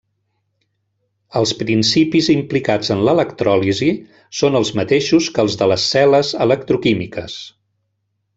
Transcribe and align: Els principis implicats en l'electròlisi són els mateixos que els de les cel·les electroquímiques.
Els 1.41 1.51
principis 1.59 2.29
implicats 2.35 2.89
en 2.95 3.03
l'electròlisi 3.09 3.91
són 4.39 4.59
els 4.61 4.73
mateixos 4.81 5.29
que 5.37 5.45
els 5.45 5.59
de 5.61 5.69
les 5.75 5.85
cel·les 5.95 6.33
electroquímiques. 6.49 7.39